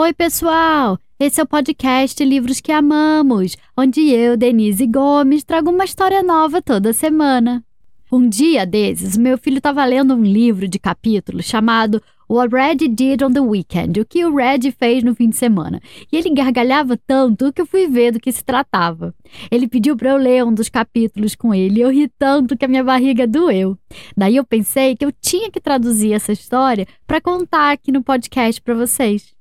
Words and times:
Oi, 0.00 0.14
pessoal! 0.14 0.96
Esse 1.18 1.40
é 1.40 1.42
o 1.42 1.46
podcast 1.46 2.24
Livros 2.24 2.60
que 2.60 2.70
Amamos, 2.70 3.56
onde 3.76 4.08
eu, 4.08 4.36
Denise 4.36 4.86
Gomes, 4.86 5.42
trago 5.42 5.72
uma 5.72 5.84
história 5.84 6.22
nova 6.22 6.62
toda 6.62 6.92
semana. 6.92 7.64
Um 8.12 8.28
dia 8.28 8.64
desses, 8.64 9.16
meu 9.16 9.36
filho 9.36 9.58
estava 9.58 9.84
lendo 9.84 10.14
um 10.14 10.22
livro 10.22 10.68
de 10.68 10.78
capítulos 10.78 11.46
chamado 11.46 12.00
What 12.30 12.54
Red 12.54 12.76
Did 12.76 13.22
on 13.24 13.32
the 13.32 13.40
Weekend, 13.40 14.00
o 14.00 14.06
que 14.06 14.24
o 14.24 14.32
Red 14.36 14.70
fez 14.70 15.02
no 15.02 15.16
fim 15.16 15.30
de 15.30 15.36
semana. 15.36 15.80
E 16.12 16.16
ele 16.16 16.32
gargalhava 16.32 16.96
tanto 16.96 17.52
que 17.52 17.60
eu 17.60 17.66
fui 17.66 17.88
ver 17.88 18.12
do 18.12 18.20
que 18.20 18.30
se 18.30 18.44
tratava. 18.44 19.12
Ele 19.50 19.66
pediu 19.66 19.96
para 19.96 20.10
eu 20.10 20.16
ler 20.16 20.44
um 20.44 20.54
dos 20.54 20.68
capítulos 20.68 21.34
com 21.34 21.52
ele 21.52 21.80
e 21.80 21.82
eu 21.82 21.90
ri 21.90 22.06
tanto 22.16 22.56
que 22.56 22.64
a 22.64 22.68
minha 22.68 22.84
barriga 22.84 23.26
doeu. 23.26 23.76
Daí 24.16 24.36
eu 24.36 24.44
pensei 24.44 24.94
que 24.94 25.04
eu 25.04 25.10
tinha 25.10 25.50
que 25.50 25.60
traduzir 25.60 26.12
essa 26.12 26.30
história 26.30 26.86
para 27.04 27.20
contar 27.20 27.72
aqui 27.72 27.90
no 27.90 28.00
podcast 28.00 28.62
para 28.62 28.74
vocês. 28.74 29.36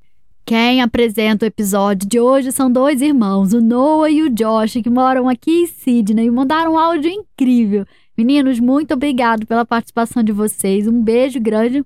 Quem 0.47 0.81
apresenta 0.81 1.43
o 1.43 1.47
episódio 1.49 2.07
de 2.07 2.21
hoje 2.21 2.53
são 2.53 2.71
dois 2.71 3.01
irmãos, 3.01 3.51
o 3.51 3.59
Noah 3.59 4.09
e 4.09 4.23
o 4.23 4.29
Josh, 4.29 4.81
que 4.81 4.89
moram 4.89 5.27
aqui 5.27 5.63
em 5.63 5.67
Sydney 5.67 6.27
e 6.27 6.31
mandaram 6.31 6.75
um 6.75 6.77
áudio 6.77 7.11
incrível. 7.11 7.85
Meninos, 8.17 8.57
muito 8.57 8.93
obrigado 8.93 9.45
pela 9.45 9.65
participação 9.65 10.23
de 10.23 10.31
vocês. 10.31 10.87
Um 10.87 11.03
beijo 11.03 11.37
grande 11.41 11.83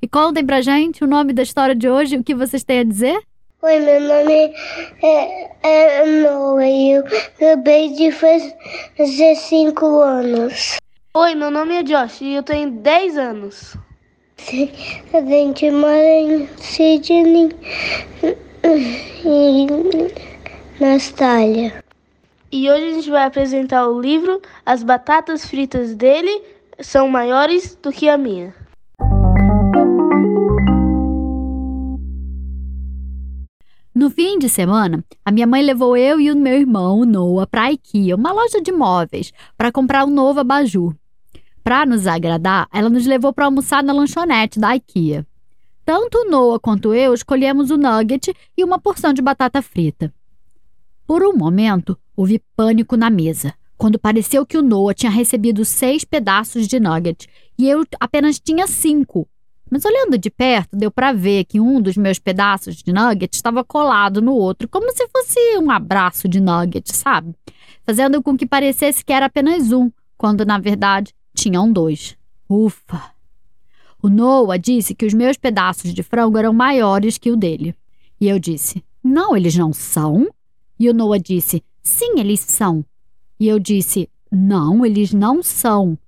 e 0.00 0.06
contem 0.06 0.46
pra 0.46 0.60
gente 0.60 1.02
o 1.02 1.08
nome 1.08 1.32
da 1.32 1.42
história 1.42 1.74
de 1.74 1.90
hoje 1.90 2.14
e 2.14 2.18
o 2.20 2.22
que 2.22 2.36
vocês 2.36 2.62
têm 2.62 2.78
a 2.78 2.84
dizer. 2.84 3.20
Oi, 3.62 3.80
meu 3.80 4.00
nome 4.00 4.54
é, 5.02 5.50
é 5.64 6.06
Noah 6.06 6.68
e 6.68 6.92
eu 6.92 7.04
acabei 7.04 7.94
de 7.94 8.12
fazer 8.12 9.34
5 9.34 9.84
anos. 10.02 10.76
Oi, 11.14 11.34
meu 11.34 11.50
nome 11.50 11.74
é 11.74 11.82
Josh 11.82 12.20
e 12.20 12.34
eu 12.34 12.44
tenho 12.44 12.70
10 12.70 13.18
anos. 13.18 13.76
Sim, 14.38 14.70
a 15.12 15.20
gente 15.20 15.70
mora 15.70 16.02
em 16.02 16.48
Sydney 16.56 17.50
e 19.24 19.66
na 20.80 20.92
Austrália. 20.94 21.84
E 22.50 22.70
hoje 22.70 22.84
a 22.84 22.94
gente 22.94 23.10
vai 23.10 23.24
apresentar 23.24 23.86
o 23.88 24.00
livro 24.00 24.40
As 24.64 24.82
Batatas 24.82 25.44
Fritas 25.44 25.94
dele 25.94 26.42
são 26.80 27.08
maiores 27.08 27.76
do 27.82 27.92
que 27.92 28.08
a 28.08 28.16
minha. 28.16 28.54
No 33.94 34.08
fim 34.10 34.38
de 34.38 34.48
semana, 34.48 35.04
a 35.24 35.32
minha 35.32 35.46
mãe 35.46 35.60
levou 35.60 35.96
eu 35.96 36.20
e 36.20 36.30
o 36.30 36.36
meu 36.36 36.54
irmão, 36.54 37.04
Noah, 37.04 37.46
para 37.48 37.64
a 37.64 37.72
IKEA, 37.72 38.14
uma 38.14 38.32
loja 38.32 38.62
de 38.62 38.70
móveis, 38.70 39.32
para 39.56 39.72
comprar 39.72 40.04
um 40.04 40.10
novo 40.10 40.40
abajur. 40.40 40.94
Para 41.68 41.84
nos 41.84 42.06
agradar, 42.06 42.66
ela 42.72 42.88
nos 42.88 43.04
levou 43.04 43.30
para 43.30 43.44
almoçar 43.44 43.82
na 43.82 43.92
lanchonete 43.92 44.58
da 44.58 44.74
IKEA. 44.74 45.26
Tanto 45.84 46.16
o 46.16 46.24
Noah 46.24 46.58
quanto 46.58 46.94
eu 46.94 47.12
escolhemos 47.12 47.70
o 47.70 47.76
nugget 47.76 48.34
e 48.56 48.64
uma 48.64 48.78
porção 48.78 49.12
de 49.12 49.20
batata 49.20 49.60
frita. 49.60 50.10
Por 51.06 51.22
um 51.22 51.34
momento, 51.34 51.94
houve 52.16 52.42
pânico 52.56 52.96
na 52.96 53.10
mesa, 53.10 53.52
quando 53.76 53.98
pareceu 53.98 54.46
que 54.46 54.56
o 54.56 54.62
Noah 54.62 54.94
tinha 54.94 55.12
recebido 55.12 55.62
seis 55.62 56.04
pedaços 56.04 56.66
de 56.66 56.80
nugget 56.80 57.28
e 57.58 57.68
eu 57.68 57.84
apenas 58.00 58.40
tinha 58.40 58.66
cinco. 58.66 59.28
Mas 59.70 59.84
olhando 59.84 60.16
de 60.16 60.30
perto, 60.30 60.74
deu 60.74 60.90
para 60.90 61.12
ver 61.12 61.44
que 61.44 61.60
um 61.60 61.82
dos 61.82 61.98
meus 61.98 62.18
pedaços 62.18 62.76
de 62.76 62.94
nugget 62.94 63.36
estava 63.36 63.62
colado 63.62 64.22
no 64.22 64.32
outro, 64.32 64.66
como 64.70 64.90
se 64.90 65.06
fosse 65.08 65.38
um 65.58 65.70
abraço 65.70 66.30
de 66.30 66.40
nugget, 66.40 66.96
sabe? 66.96 67.34
Fazendo 67.84 68.22
com 68.22 68.38
que 68.38 68.46
parecesse 68.46 69.04
que 69.04 69.12
era 69.12 69.26
apenas 69.26 69.70
um, 69.70 69.90
quando 70.16 70.46
na 70.46 70.58
verdade 70.58 71.12
tinham 71.38 71.72
dois. 71.72 72.16
Ufa! 72.48 73.12
O 74.02 74.08
Noah 74.08 74.58
disse 74.58 74.94
que 74.94 75.06
os 75.06 75.14
meus 75.14 75.36
pedaços 75.36 75.94
de 75.94 76.02
frango 76.02 76.38
eram 76.38 76.52
maiores 76.52 77.18
que 77.18 77.30
o 77.30 77.36
dele. 77.36 77.74
E 78.20 78.28
eu 78.28 78.38
disse: 78.38 78.84
Não, 79.02 79.36
eles 79.36 79.56
não 79.56 79.72
são. 79.72 80.28
E 80.78 80.88
o 80.88 80.94
Noah 80.94 81.20
disse: 81.20 81.62
Sim, 81.82 82.18
eles 82.18 82.40
são. 82.40 82.84
E 83.38 83.46
eu 83.46 83.58
disse: 83.58 84.08
Não, 84.30 84.84
eles 84.84 85.12
não 85.12 85.42
são. 85.42 85.98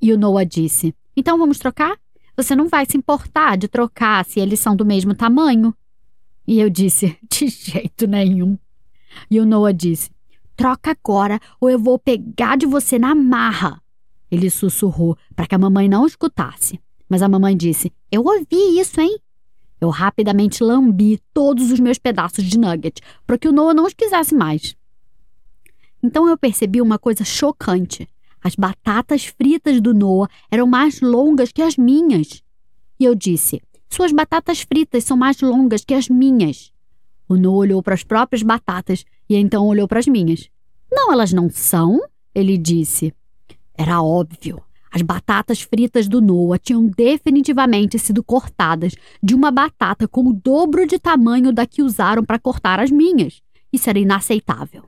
E 0.00 0.12
o 0.12 0.18
Noah 0.18 0.44
disse: 0.44 0.94
Então 1.16 1.38
vamos 1.38 1.58
trocar? 1.58 1.98
Você 2.36 2.56
não 2.56 2.68
vai 2.68 2.84
se 2.86 2.96
importar 2.96 3.56
de 3.56 3.68
trocar 3.68 4.24
se 4.24 4.40
eles 4.40 4.58
são 4.60 4.74
do 4.74 4.84
mesmo 4.84 5.14
tamanho? 5.14 5.74
E 6.46 6.60
eu 6.60 6.68
disse: 6.68 7.18
De 7.30 7.46
jeito 7.48 8.06
nenhum. 8.06 8.58
E 9.30 9.38
o 9.38 9.46
Noah 9.46 9.72
disse: 9.72 10.10
Troca 10.56 10.92
agora 10.92 11.40
ou 11.60 11.68
eu 11.68 11.78
vou 11.78 11.98
pegar 11.98 12.56
de 12.56 12.66
você 12.66 12.98
na 12.98 13.14
marra. 13.14 13.83
Ele 14.30 14.50
sussurrou 14.50 15.16
para 15.34 15.46
que 15.46 15.54
a 15.54 15.58
mamãe 15.58 15.88
não 15.88 16.06
escutasse. 16.06 16.80
Mas 17.08 17.22
a 17.22 17.28
mamãe 17.28 17.56
disse: 17.56 17.92
Eu 18.10 18.22
ouvi 18.24 18.78
isso, 18.80 19.00
hein? 19.00 19.18
Eu 19.80 19.90
rapidamente 19.90 20.62
lambi 20.62 21.20
todos 21.32 21.70
os 21.70 21.78
meus 21.78 21.98
pedaços 21.98 22.44
de 22.44 22.58
nugget 22.58 23.00
para 23.26 23.36
que 23.36 23.48
o 23.48 23.52
Noah 23.52 23.74
não 23.74 23.86
os 23.86 23.92
quisesse 23.92 24.34
mais. 24.34 24.74
Então 26.02 26.28
eu 26.28 26.38
percebi 26.38 26.80
uma 26.80 26.98
coisa 26.98 27.24
chocante. 27.24 28.08
As 28.42 28.54
batatas 28.54 29.24
fritas 29.24 29.80
do 29.80 29.94
Noah 29.94 30.30
eram 30.50 30.66
mais 30.66 31.00
longas 31.00 31.50
que 31.52 31.62
as 31.62 31.76
minhas. 31.76 32.42
E 32.98 33.04
eu 33.04 33.14
disse: 33.14 33.62
Suas 33.88 34.12
batatas 34.12 34.60
fritas 34.60 35.04
são 35.04 35.16
mais 35.16 35.40
longas 35.40 35.84
que 35.84 35.94
as 35.94 36.08
minhas. 36.08 36.72
O 37.28 37.36
Noah 37.36 37.58
olhou 37.58 37.82
para 37.82 37.94
as 37.94 38.04
próprias 38.04 38.42
batatas 38.42 39.04
e 39.28 39.36
então 39.36 39.66
olhou 39.66 39.88
para 39.88 39.98
as 39.98 40.06
minhas. 40.06 40.48
Não, 40.90 41.12
elas 41.12 41.32
não 41.32 41.48
são, 41.50 42.00
ele 42.34 42.58
disse. 42.58 43.14
Era 43.76 44.02
óbvio. 44.02 44.62
As 44.90 45.02
batatas 45.02 45.60
fritas 45.60 46.06
do 46.06 46.20
Noah 46.20 46.56
tinham 46.56 46.86
definitivamente 46.86 47.98
sido 47.98 48.22
cortadas 48.22 48.94
de 49.20 49.34
uma 49.34 49.50
batata 49.50 50.06
com 50.06 50.28
o 50.28 50.32
dobro 50.32 50.86
de 50.86 51.00
tamanho 51.00 51.52
da 51.52 51.66
que 51.66 51.82
usaram 51.82 52.24
para 52.24 52.38
cortar 52.38 52.78
as 52.78 52.92
minhas. 52.92 53.42
Isso 53.72 53.90
era 53.90 53.98
inaceitável. 53.98 54.84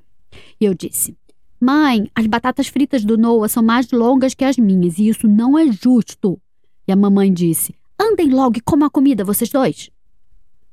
E 0.61 0.65
eu 0.65 0.75
disse: 0.75 1.17
Mãe, 1.61 2.09
as 2.15 2.25
batatas 2.27 2.69
fritas 2.69 3.05
do 3.05 3.19
Noah 3.19 3.49
são 3.49 3.65
mais 3.65 3.91
longas 3.91 4.33
que 4.33 4.45
as 4.45 4.57
minhas 4.57 4.99
e 4.99 5.09
isso 5.09 5.27
não 5.27 5.59
é 5.59 5.73
justo. 5.73 6.41
E 6.87 6.93
a 6.93 6.97
mamãe 6.97 7.33
disse: 7.33 7.75
Andem 8.01 8.31
logo 8.31 8.59
e 8.59 8.61
comam 8.61 8.87
a 8.87 8.91
comida, 8.91 9.25
vocês 9.25 9.51
dois. 9.51 9.91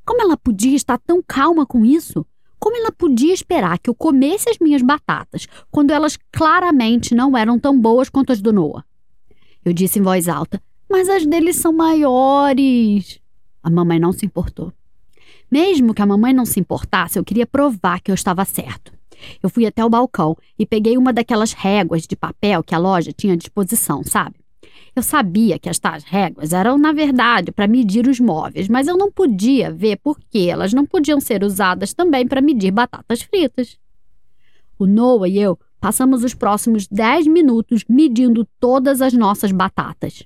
Como 0.06 0.22
ela 0.22 0.38
podia 0.38 0.76
estar 0.76 1.00
tão 1.00 1.24
calma 1.26 1.66
com 1.66 1.84
isso? 1.84 2.24
Como 2.64 2.78
ela 2.78 2.94
podia 2.94 3.34
esperar 3.34 3.78
que 3.78 3.90
eu 3.90 3.94
comesse 3.94 4.50
as 4.50 4.58
minhas 4.58 4.82
batatas 4.82 5.50
quando 5.70 5.92
elas 5.92 6.18
claramente 6.32 7.14
não 7.14 7.38
eram 7.38 7.60
tão 7.60 7.78
boas 7.78 8.08
quanto 8.08 8.32
as 8.32 8.40
do 8.40 8.54
Noah? 8.54 8.86
Eu 9.66 9.74
disse 9.74 10.00
em 10.00 10.02
voz 10.02 10.30
alta: 10.30 10.64
Mas 10.90 11.10
as 11.10 11.26
deles 11.26 11.58
são 11.58 11.74
maiores. 11.74 13.20
A 13.62 13.70
mamãe 13.70 14.00
não 14.00 14.14
se 14.14 14.26
importou. 14.26 14.72
Mesmo 15.52 15.94
que 15.94 16.02
a 16.02 16.06
mamãe 16.06 16.32
não 16.32 16.46
se 16.46 16.58
importasse, 16.58 17.20
eu 17.20 17.26
queria 17.26 17.46
provar 17.46 18.00
que 18.00 18.10
eu 18.10 18.16
estava 18.16 18.46
certo. 18.46 18.94
Eu 19.44 19.50
fui 19.50 19.66
até 19.66 19.84
o 19.84 19.90
balcão 19.90 20.34
e 20.58 20.66
peguei 20.66 20.98
uma 20.98 21.12
daquelas 21.12 21.52
réguas 21.52 22.08
de 22.08 22.16
papel 22.16 22.64
que 22.64 22.74
a 22.74 22.78
loja 22.78 23.12
tinha 23.12 23.34
à 23.34 23.36
disposição, 23.36 24.06
sabe? 24.06 24.38
Eu 24.96 25.02
sabia 25.02 25.58
que 25.58 25.70
estas 25.70 26.04
réguas 26.04 26.54
eram, 26.54 26.78
na 26.78 26.92
verdade, 26.92 27.52
para 27.52 27.68
medir 27.68 28.08
os 28.08 28.20
móveis, 28.20 28.68
mas 28.68 28.88
eu 28.88 28.98
não 28.98 29.12
podia 29.12 29.72
ver 29.72 29.98
por 29.98 30.20
que 30.20 30.50
elas 30.50 30.74
não 30.74 30.86
podiam 30.86 31.20
ser 31.20 31.44
usadas 31.44 31.94
também 31.94 32.28
para 32.28 32.42
medir 32.42 32.72
batatas 32.72 33.22
fritas. 33.22 33.78
O 34.78 34.86
Noah 34.86 35.28
e 35.28 35.40
eu 35.40 35.58
passamos 35.80 36.24
os 36.24 36.34
próximos 36.34 36.88
10 36.88 37.28
minutos 37.28 37.84
medindo 37.90 38.48
todas 38.60 39.02
as 39.02 39.14
nossas 39.14 39.52
batatas. 39.52 40.24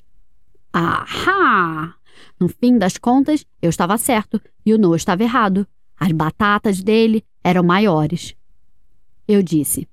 Ahá! 0.71 1.95
No 2.39 2.47
fim 2.47 2.77
das 2.77 2.97
contas, 2.97 3.45
eu 3.61 3.69
estava 3.69 3.97
certo 3.97 4.39
e 4.65 4.73
o 4.73 4.77
Noah 4.77 4.97
estava 4.97 5.23
errado. 5.23 5.67
As 5.99 6.11
batatas 6.11 6.83
dele 6.83 7.23
eram 7.43 7.63
maiores. 7.63 8.35
Eu 9.27 9.41
disse: 9.41 9.87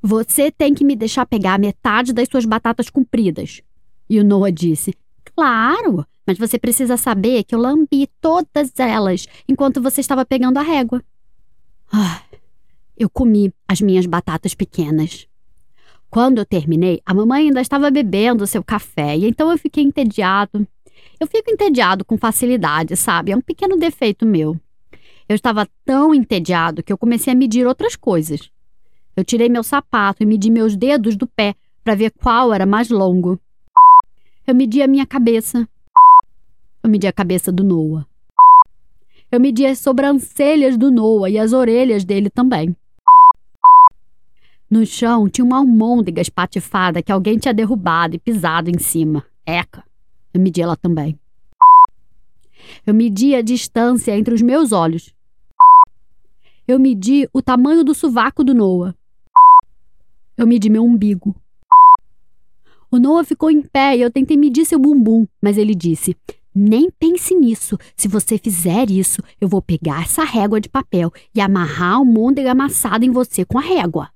Você 0.00 0.50
tem 0.50 0.72
que 0.72 0.84
me 0.84 0.94
deixar 0.94 1.26
pegar 1.26 1.58
metade 1.58 2.12
das 2.12 2.28
suas 2.28 2.44
batatas 2.44 2.88
compridas. 2.88 3.62
E 4.08 4.18
o 4.18 4.24
Noah 4.24 4.52
disse: 4.52 4.94
Claro, 5.34 6.06
mas 6.26 6.38
você 6.38 6.58
precisa 6.58 6.96
saber 6.96 7.44
que 7.44 7.54
eu 7.54 7.58
lambi 7.58 8.08
todas 8.20 8.72
elas 8.78 9.26
enquanto 9.48 9.80
você 9.80 10.00
estava 10.00 10.24
pegando 10.24 10.58
a 10.58 10.62
régua. 10.62 11.02
Ah, 11.92 12.22
eu 12.96 13.08
comi 13.08 13.52
as 13.66 13.80
minhas 13.80 14.06
batatas 14.06 14.54
pequenas. 14.54 15.26
Quando 16.10 16.38
eu 16.38 16.44
terminei, 16.44 17.00
a 17.04 17.12
mamãe 17.12 17.48
ainda 17.48 17.60
estava 17.60 17.90
bebendo 17.90 18.46
seu 18.46 18.64
café 18.64 19.16
e 19.16 19.26
então 19.26 19.50
eu 19.50 19.58
fiquei 19.58 19.84
entediado. 19.84 20.66
Eu 21.20 21.26
fico 21.26 21.50
entediado 21.50 22.04
com 22.04 22.16
facilidade, 22.16 22.96
sabe? 22.96 23.32
É 23.32 23.36
um 23.36 23.40
pequeno 23.40 23.76
defeito 23.76 24.24
meu. 24.24 24.58
Eu 25.28 25.34
estava 25.34 25.68
tão 25.84 26.14
entediado 26.14 26.82
que 26.82 26.92
eu 26.92 26.98
comecei 26.98 27.32
a 27.32 27.36
medir 27.36 27.66
outras 27.66 27.94
coisas. 27.94 28.50
Eu 29.14 29.24
tirei 29.24 29.48
meu 29.48 29.62
sapato 29.62 30.22
e 30.22 30.26
medi 30.26 30.50
meus 30.50 30.76
dedos 30.76 31.16
do 31.16 31.26
pé 31.26 31.54
para 31.84 31.94
ver 31.94 32.10
qual 32.12 32.54
era 32.54 32.64
mais 32.64 32.88
longo. 32.88 33.38
Eu 34.48 34.54
medi 34.54 34.80
a 34.80 34.86
minha 34.86 35.04
cabeça. 35.04 35.68
Eu 36.82 36.88
medi 36.88 37.06
a 37.06 37.12
cabeça 37.12 37.52
do 37.52 37.62
Noah. 37.62 38.06
Eu 39.30 39.38
medi 39.38 39.66
as 39.66 39.78
sobrancelhas 39.78 40.78
do 40.78 40.90
Noah 40.90 41.28
e 41.28 41.38
as 41.38 41.52
orelhas 41.52 42.02
dele 42.02 42.30
também. 42.30 42.74
No 44.70 44.86
chão 44.86 45.28
tinha 45.28 45.44
uma 45.44 45.58
almôndega 45.58 46.22
espatifada 46.22 47.02
que 47.02 47.12
alguém 47.12 47.36
tinha 47.36 47.52
derrubado 47.52 48.16
e 48.16 48.18
pisado 48.18 48.70
em 48.70 48.78
cima. 48.78 49.22
Eca! 49.44 49.84
Eu 50.32 50.40
medi 50.40 50.62
ela 50.62 50.78
também. 50.78 51.20
Eu 52.86 52.94
medi 52.94 53.34
a 53.34 53.42
distância 53.42 54.16
entre 54.16 54.32
os 54.32 54.40
meus 54.40 54.72
olhos. 54.72 55.12
Eu 56.66 56.78
medi 56.78 57.28
o 57.34 57.42
tamanho 57.42 57.84
do 57.84 57.92
sovaco 57.92 58.42
do 58.42 58.54
Noah. 58.54 58.96
Eu 60.38 60.46
medi 60.46 60.70
meu 60.70 60.86
umbigo. 60.86 61.36
O 62.90 62.98
Noah 62.98 63.24
ficou 63.24 63.50
em 63.50 63.62
pé 63.62 63.96
e 63.96 64.00
eu 64.00 64.10
tentei 64.10 64.36
medir 64.36 64.64
seu 64.64 64.78
bumbum, 64.78 65.26
mas 65.42 65.58
ele 65.58 65.74
disse: 65.74 66.16
Nem 66.54 66.90
pense 66.90 67.34
nisso. 67.34 67.76
Se 67.96 68.08
você 68.08 68.38
fizer 68.38 68.90
isso, 68.90 69.22
eu 69.40 69.48
vou 69.48 69.60
pegar 69.60 70.02
essa 70.02 70.24
régua 70.24 70.60
de 70.60 70.68
papel 70.68 71.12
e 71.34 71.40
amarrar 71.40 72.00
o 72.00 72.04
môndega 72.04 72.52
amassado 72.52 73.04
em 73.04 73.10
você 73.10 73.44
com 73.44 73.58
a 73.58 73.62
régua. 73.62 74.10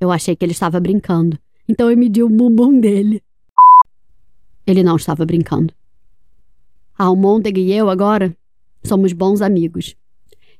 Eu 0.00 0.10
achei 0.10 0.34
que 0.34 0.44
ele 0.44 0.52
estava 0.52 0.80
brincando, 0.80 1.38
então 1.68 1.90
eu 1.90 1.96
medi 1.96 2.22
o 2.22 2.28
bumbum 2.28 2.78
dele. 2.80 3.22
Ele 4.66 4.82
não 4.82 4.96
estava 4.96 5.24
brincando. 5.24 5.72
A 6.98 7.04
Almôndega 7.04 7.60
e 7.60 7.72
eu 7.72 7.88
agora 7.88 8.36
somos 8.84 9.12
bons 9.12 9.40
amigos. 9.40 9.94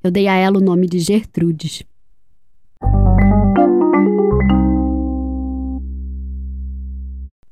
Eu 0.03 0.11
dei 0.11 0.29
a 0.29 0.35
ela 0.35 0.59
o 0.59 0.63
nome 0.63 0.87
de 0.87 1.01
Gertrudes. 1.01 1.83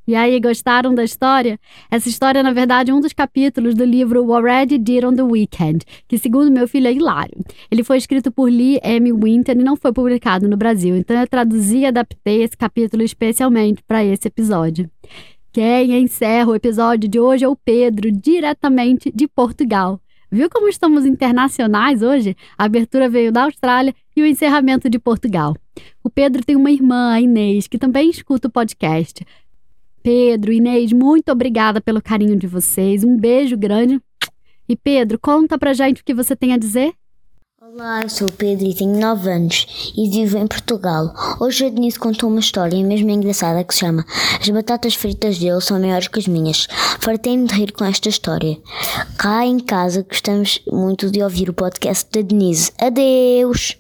E 0.07 0.15
aí, 0.15 0.39
gostaram 0.39 0.95
da 0.95 1.03
história? 1.03 1.59
Essa 1.91 2.09
história, 2.09 2.41
na 2.41 2.53
verdade, 2.53 2.93
é 2.93 2.95
um 2.95 3.01
dos 3.01 3.13
capítulos 3.13 3.75
do 3.75 3.85
livro 3.85 4.33
Already 4.33 4.79
Did 4.79 5.05
on 5.05 5.15
the 5.15 5.23
Weekend, 5.23 5.85
que, 6.07 6.17
segundo 6.17 6.49
meu 6.49 6.69
filho, 6.69 6.87
é 6.87 6.93
hilário. 6.93 7.37
Ele 7.69 7.83
foi 7.83 7.99
escrito 7.99 8.31
por 8.31 8.49
Lee 8.49 8.79
M. 8.85 9.13
Winter 9.13 9.59
e 9.59 9.65
não 9.65 9.77
foi 9.77 9.93
publicado 9.93 10.49
no 10.49 10.57
Brasil, 10.57 10.95
então 10.95 11.19
eu 11.19 11.27
traduzi 11.27 11.79
e 11.79 11.87
adaptei 11.87 12.43
esse 12.45 12.57
capítulo 12.57 13.03
especialmente 13.03 13.83
para 13.83 14.05
esse 14.05 14.29
episódio. 14.29 14.89
Quem 15.53 16.01
encerra 16.01 16.51
o 16.51 16.55
episódio 16.55 17.09
de 17.09 17.19
hoje 17.19 17.45
é 17.45 17.49
o 17.49 17.57
Pedro, 17.57 18.13
diretamente 18.13 19.11
de 19.13 19.27
Portugal. 19.27 20.01
Viu 20.31 20.51
como 20.51 20.69
estamos 20.69 21.07
internacionais 21.07 22.03
hoje? 22.03 22.37
A 22.59 22.65
abertura 22.65 23.09
veio 23.09 23.33
da 23.33 23.45
Austrália 23.45 23.95
e 24.15 24.23
o 24.23 24.27
encerramento 24.27 24.91
de 24.91 24.99
Portugal. 24.99 25.57
O 26.05 26.11
Pedro 26.11 26.45
tem 26.45 26.57
uma 26.57 26.71
irmã, 26.71 27.13
a 27.13 27.21
Inês, 27.21 27.67
que 27.67 27.79
também 27.79 28.11
escuta 28.11 28.49
o 28.49 28.51
podcast. 28.51 29.25
Pedro, 30.07 30.53
Inês, 30.53 30.93
muito 30.93 31.33
obrigada 31.33 31.81
pelo 31.81 32.01
carinho 32.01 32.37
de 32.37 32.47
vocês. 32.47 33.03
Um 33.03 33.17
beijo 33.17 33.57
grande. 33.57 34.01
E 34.69 34.77
Pedro, 34.77 35.19
conta 35.19 35.59
pra 35.59 35.75
gente 35.75 36.01
o 36.01 36.05
que 36.05 36.15
você 36.15 36.37
tem 36.37 36.53
a 36.53 36.57
dizer. 36.57 36.93
Olá, 37.61 38.03
eu 38.03 38.09
sou 38.09 38.29
o 38.29 38.33
Pedro 38.33 38.67
e 38.67 38.73
tenho 38.73 39.01
9 39.01 39.29
anos 39.29 39.93
e 39.97 40.09
vivo 40.09 40.39
em 40.39 40.47
Portugal. 40.47 41.13
Hoje 41.41 41.67
a 41.67 41.71
Denise 41.71 41.99
contou 41.99 42.31
uma 42.31 42.39
história 42.39 42.81
mesmo 42.85 43.11
engraçada 43.11 43.65
que 43.65 43.75
se 43.75 43.81
chama 43.81 44.07
As 44.41 44.49
batatas 44.49 44.95
fritas 44.95 45.41
dele 45.41 45.61
são 45.61 45.81
maiores 45.81 46.07
que 46.07 46.21
as 46.21 46.29
minhas. 46.29 46.69
Fartei-me 47.01 47.49
de 47.49 47.55
rir 47.55 47.73
com 47.73 47.85
esta 47.85 48.09
história. 48.09 48.57
Cá 49.19 49.45
em 49.45 49.59
casa 49.59 50.07
gostamos 50.09 50.61
muito 50.71 51.11
de 51.11 51.21
ouvir 51.21 51.51
o 51.51 51.53
podcast 51.53 52.07
da 52.13 52.21
Denise. 52.21 52.71
Adeus! 52.79 53.77